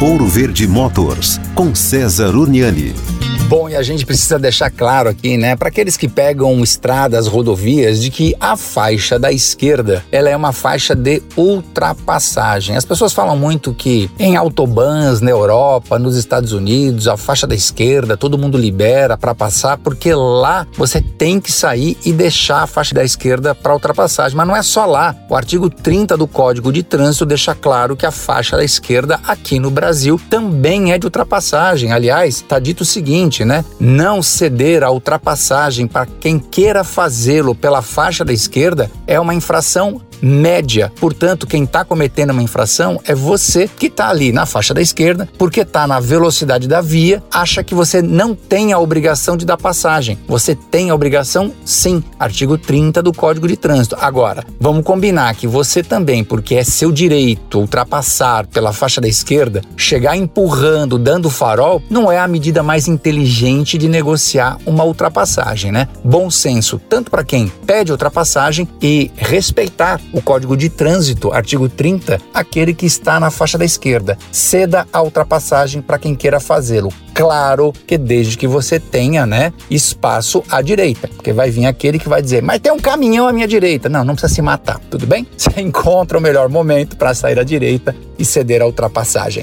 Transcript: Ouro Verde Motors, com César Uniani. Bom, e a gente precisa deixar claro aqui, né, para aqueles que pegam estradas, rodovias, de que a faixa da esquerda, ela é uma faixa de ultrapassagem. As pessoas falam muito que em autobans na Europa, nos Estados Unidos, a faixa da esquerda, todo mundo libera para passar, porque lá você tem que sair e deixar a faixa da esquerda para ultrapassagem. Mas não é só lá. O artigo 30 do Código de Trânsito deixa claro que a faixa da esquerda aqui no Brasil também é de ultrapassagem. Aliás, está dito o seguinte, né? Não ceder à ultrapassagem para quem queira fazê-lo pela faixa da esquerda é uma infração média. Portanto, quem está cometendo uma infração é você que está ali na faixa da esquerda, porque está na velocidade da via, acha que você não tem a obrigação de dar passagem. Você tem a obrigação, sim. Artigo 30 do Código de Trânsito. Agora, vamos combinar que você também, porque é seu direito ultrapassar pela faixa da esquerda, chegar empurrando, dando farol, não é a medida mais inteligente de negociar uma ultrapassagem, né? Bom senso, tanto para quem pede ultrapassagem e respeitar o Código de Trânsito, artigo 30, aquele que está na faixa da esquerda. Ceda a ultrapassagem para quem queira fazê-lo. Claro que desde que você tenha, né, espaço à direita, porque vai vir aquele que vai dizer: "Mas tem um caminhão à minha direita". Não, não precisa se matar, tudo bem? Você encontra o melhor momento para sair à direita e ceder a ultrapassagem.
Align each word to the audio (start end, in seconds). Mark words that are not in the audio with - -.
Ouro 0.00 0.26
Verde 0.26 0.66
Motors, 0.66 1.38
com 1.54 1.74
César 1.74 2.34
Uniani. 2.34 3.19
Bom, 3.50 3.68
e 3.68 3.74
a 3.74 3.82
gente 3.82 4.06
precisa 4.06 4.38
deixar 4.38 4.70
claro 4.70 5.08
aqui, 5.08 5.36
né, 5.36 5.56
para 5.56 5.66
aqueles 5.66 5.96
que 5.96 6.06
pegam 6.06 6.62
estradas, 6.62 7.26
rodovias, 7.26 8.00
de 8.00 8.08
que 8.08 8.32
a 8.38 8.56
faixa 8.56 9.18
da 9.18 9.32
esquerda, 9.32 10.04
ela 10.12 10.30
é 10.30 10.36
uma 10.36 10.52
faixa 10.52 10.94
de 10.94 11.20
ultrapassagem. 11.36 12.76
As 12.76 12.84
pessoas 12.84 13.12
falam 13.12 13.36
muito 13.36 13.74
que 13.74 14.08
em 14.20 14.36
autobans 14.36 15.20
na 15.20 15.32
Europa, 15.32 15.98
nos 15.98 16.14
Estados 16.14 16.52
Unidos, 16.52 17.08
a 17.08 17.16
faixa 17.16 17.44
da 17.44 17.52
esquerda, 17.56 18.16
todo 18.16 18.38
mundo 18.38 18.56
libera 18.56 19.18
para 19.18 19.34
passar, 19.34 19.78
porque 19.78 20.14
lá 20.14 20.64
você 20.76 21.00
tem 21.00 21.40
que 21.40 21.50
sair 21.50 21.98
e 22.06 22.12
deixar 22.12 22.62
a 22.62 22.68
faixa 22.68 22.94
da 22.94 23.02
esquerda 23.02 23.52
para 23.52 23.74
ultrapassagem. 23.74 24.36
Mas 24.36 24.46
não 24.46 24.54
é 24.54 24.62
só 24.62 24.86
lá. 24.86 25.12
O 25.28 25.34
artigo 25.34 25.68
30 25.68 26.16
do 26.16 26.28
Código 26.28 26.72
de 26.72 26.84
Trânsito 26.84 27.26
deixa 27.26 27.52
claro 27.52 27.96
que 27.96 28.06
a 28.06 28.12
faixa 28.12 28.56
da 28.56 28.62
esquerda 28.62 29.18
aqui 29.26 29.58
no 29.58 29.72
Brasil 29.72 30.20
também 30.30 30.92
é 30.92 30.98
de 30.98 31.06
ultrapassagem. 31.08 31.90
Aliás, 31.90 32.36
está 32.36 32.60
dito 32.60 32.82
o 32.82 32.86
seguinte, 32.86 33.39
né? 33.44 33.64
Não 33.78 34.22
ceder 34.22 34.82
à 34.82 34.90
ultrapassagem 34.90 35.86
para 35.86 36.06
quem 36.06 36.38
queira 36.38 36.84
fazê-lo 36.84 37.54
pela 37.54 37.82
faixa 37.82 38.24
da 38.24 38.32
esquerda 38.32 38.90
é 39.06 39.18
uma 39.18 39.34
infração 39.34 40.00
média. 40.22 40.92
Portanto, 41.00 41.46
quem 41.46 41.64
está 41.64 41.84
cometendo 41.84 42.30
uma 42.30 42.42
infração 42.42 43.00
é 43.04 43.14
você 43.14 43.68
que 43.68 43.86
está 43.86 44.08
ali 44.08 44.32
na 44.32 44.46
faixa 44.46 44.74
da 44.74 44.80
esquerda, 44.80 45.28
porque 45.38 45.60
está 45.60 45.86
na 45.86 46.00
velocidade 46.00 46.68
da 46.68 46.80
via, 46.80 47.22
acha 47.32 47.62
que 47.62 47.74
você 47.74 48.02
não 48.02 48.34
tem 48.34 48.72
a 48.72 48.78
obrigação 48.78 49.36
de 49.36 49.44
dar 49.44 49.56
passagem. 49.56 50.18
Você 50.28 50.54
tem 50.54 50.90
a 50.90 50.94
obrigação, 50.94 51.52
sim. 51.64 52.02
Artigo 52.18 52.58
30 52.58 53.02
do 53.02 53.12
Código 53.12 53.48
de 53.48 53.56
Trânsito. 53.56 53.96
Agora, 54.00 54.44
vamos 54.58 54.84
combinar 54.84 55.34
que 55.34 55.46
você 55.46 55.82
também, 55.82 56.22
porque 56.24 56.54
é 56.54 56.64
seu 56.64 56.92
direito 56.92 57.58
ultrapassar 57.58 58.46
pela 58.46 58.72
faixa 58.72 59.00
da 59.00 59.08
esquerda, 59.08 59.62
chegar 59.76 60.16
empurrando, 60.16 60.98
dando 60.98 61.30
farol, 61.30 61.82
não 61.90 62.10
é 62.10 62.18
a 62.18 62.28
medida 62.28 62.62
mais 62.62 62.88
inteligente 62.88 63.78
de 63.78 63.88
negociar 63.88 64.58
uma 64.66 64.84
ultrapassagem, 64.84 65.72
né? 65.72 65.88
Bom 66.04 66.30
senso, 66.30 66.80
tanto 66.88 67.10
para 67.10 67.24
quem 67.24 67.50
pede 67.66 67.92
ultrapassagem 67.92 68.68
e 68.80 69.10
respeitar 69.16 70.00
o 70.12 70.20
Código 70.20 70.56
de 70.56 70.68
Trânsito, 70.68 71.32
artigo 71.32 71.68
30, 71.68 72.18
aquele 72.32 72.74
que 72.74 72.86
está 72.86 73.20
na 73.20 73.30
faixa 73.30 73.58
da 73.58 73.64
esquerda. 73.64 74.18
Ceda 74.30 74.86
a 74.92 75.02
ultrapassagem 75.02 75.82
para 75.82 75.98
quem 75.98 76.14
queira 76.14 76.40
fazê-lo. 76.40 76.92
Claro 77.14 77.72
que 77.86 77.98
desde 77.98 78.36
que 78.36 78.46
você 78.46 78.80
tenha, 78.80 79.26
né, 79.26 79.52
espaço 79.70 80.42
à 80.48 80.62
direita, 80.62 81.08
porque 81.08 81.32
vai 81.32 81.50
vir 81.50 81.66
aquele 81.66 81.98
que 81.98 82.08
vai 82.08 82.22
dizer: 82.22 82.42
"Mas 82.42 82.60
tem 82.60 82.72
um 82.72 82.78
caminhão 82.78 83.28
à 83.28 83.32
minha 83.32 83.46
direita". 83.46 83.88
Não, 83.88 84.04
não 84.04 84.14
precisa 84.14 84.34
se 84.34 84.42
matar, 84.42 84.80
tudo 84.90 85.06
bem? 85.06 85.26
Você 85.36 85.60
encontra 85.60 86.18
o 86.18 86.20
melhor 86.20 86.48
momento 86.48 86.96
para 86.96 87.14
sair 87.14 87.38
à 87.38 87.42
direita 87.42 87.94
e 88.18 88.24
ceder 88.24 88.62
a 88.62 88.66
ultrapassagem. 88.66 89.42